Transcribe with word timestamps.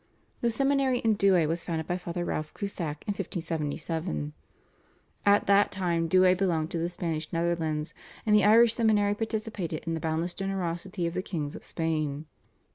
The 0.39 0.49
seminary 0.49 0.97
in 0.97 1.13
Douay 1.13 1.45
was 1.45 1.61
founded 1.61 1.85
by 1.85 1.95
Father 1.99 2.25
Ralph 2.25 2.55
Cusack 2.55 3.03
in 3.05 3.11
1577. 3.13 4.33
At 5.27 5.45
that 5.45 5.71
time 5.71 6.07
Douay 6.07 6.33
belonged 6.33 6.71
to 6.71 6.79
the 6.79 6.89
Spanish 6.89 7.31
Netherlands, 7.31 7.93
and 8.25 8.35
the 8.35 8.43
Irish 8.43 8.73
seminary 8.73 9.13
participated 9.13 9.83
in 9.85 9.93
the 9.93 9.99
boundless 9.99 10.33
generosity 10.33 11.05
of 11.05 11.13
the 11.13 11.21
Kings 11.21 11.55
of 11.55 11.63
Spain. 11.63 12.25